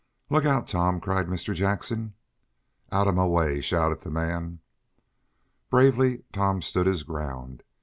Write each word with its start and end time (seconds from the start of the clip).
"Look 0.31 0.45
out, 0.45 0.67
Tom!" 0.67 0.99
cried 0.99 1.27
Mr. 1.27 1.53
Jackson. 1.53 2.15
"Out 2.91 3.07
of 3.07 3.13
my 3.13 3.25
way!" 3.25 3.61
shouted 3.61 3.99
the 3.99 4.09
man. 4.09 4.59
Bravely 5.69 6.23
Tom 6.31 6.63
stood 6.63 6.87
his 6.87 7.03
ground. 7.03 7.61